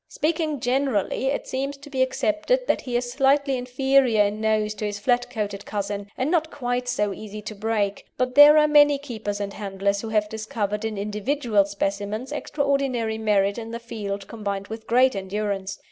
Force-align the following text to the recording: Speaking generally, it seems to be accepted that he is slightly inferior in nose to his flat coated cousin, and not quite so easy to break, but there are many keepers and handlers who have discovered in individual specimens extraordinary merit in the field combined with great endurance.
Speaking 0.07 0.59
generally, 0.59 1.27
it 1.27 1.45
seems 1.45 1.77
to 1.77 1.87
be 1.87 2.01
accepted 2.01 2.65
that 2.65 2.81
he 2.81 2.97
is 2.97 3.11
slightly 3.11 3.55
inferior 3.55 4.23
in 4.23 4.41
nose 4.41 4.73
to 4.73 4.85
his 4.87 4.97
flat 4.97 5.29
coated 5.29 5.63
cousin, 5.63 6.07
and 6.17 6.31
not 6.31 6.49
quite 6.49 6.87
so 6.87 7.13
easy 7.13 7.39
to 7.43 7.53
break, 7.53 8.07
but 8.17 8.33
there 8.33 8.57
are 8.57 8.67
many 8.67 8.97
keepers 8.97 9.39
and 9.39 9.53
handlers 9.53 10.01
who 10.01 10.09
have 10.09 10.27
discovered 10.27 10.83
in 10.85 10.97
individual 10.97 11.65
specimens 11.65 12.31
extraordinary 12.31 13.19
merit 13.19 13.59
in 13.59 13.69
the 13.69 13.79
field 13.79 14.27
combined 14.27 14.69
with 14.69 14.87
great 14.87 15.15
endurance. 15.15 15.77